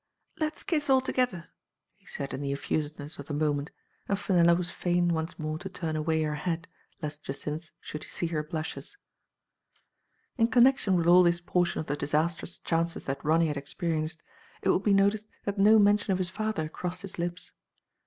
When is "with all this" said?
10.95-11.39